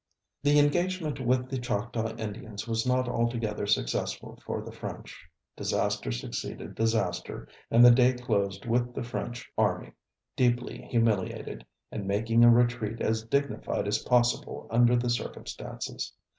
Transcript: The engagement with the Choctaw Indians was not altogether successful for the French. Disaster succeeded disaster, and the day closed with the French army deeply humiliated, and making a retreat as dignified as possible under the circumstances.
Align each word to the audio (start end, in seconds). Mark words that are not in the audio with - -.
The 0.41 0.57
engagement 0.57 1.19
with 1.19 1.47
the 1.51 1.59
Choctaw 1.59 2.15
Indians 2.17 2.67
was 2.67 2.87
not 2.87 3.07
altogether 3.07 3.67
successful 3.67 4.39
for 4.43 4.63
the 4.63 4.71
French. 4.71 5.29
Disaster 5.55 6.11
succeeded 6.11 6.73
disaster, 6.73 7.47
and 7.69 7.85
the 7.85 7.91
day 7.91 8.13
closed 8.13 8.65
with 8.65 8.95
the 8.95 9.03
French 9.03 9.51
army 9.59 9.93
deeply 10.35 10.81
humiliated, 10.87 11.67
and 11.91 12.07
making 12.07 12.43
a 12.43 12.49
retreat 12.49 12.99
as 12.99 13.21
dignified 13.25 13.87
as 13.87 13.99
possible 13.99 14.65
under 14.71 14.95
the 14.95 15.07
circumstances. 15.11 16.11